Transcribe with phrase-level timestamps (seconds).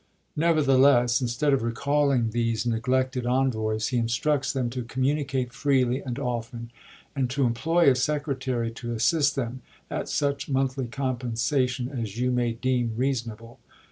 [0.35, 6.71] Nevertheless, instead of recalling these neglected envoys, he instructs them to" communicate freely and often,"
[7.15, 9.61] and to employ a secretary to assist them,"
[9.91, 13.59] at such monthly compensation as you may deem reasonable."